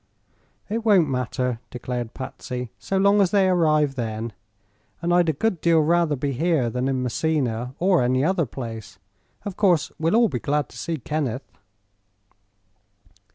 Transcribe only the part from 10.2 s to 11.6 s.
be glad to see Kenneth."